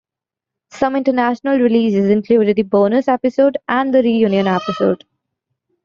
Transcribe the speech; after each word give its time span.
Some 0.71 0.95
international 0.95 1.59
releases 1.59 2.09
included 2.09 2.55
the 2.57 2.63
bonus 2.63 3.07
episode 3.07 3.57
and 3.67 3.93
the 3.93 4.01
reunion 4.01 4.47
episode. 4.47 5.03